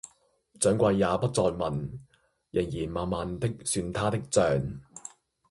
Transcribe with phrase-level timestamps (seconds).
[0.59, 1.87] 掌櫃也不再問，
[2.49, 4.79] 仍然慢慢的算他的賬